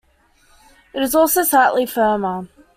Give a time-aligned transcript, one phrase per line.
[0.95, 2.47] It is also slightly firmer.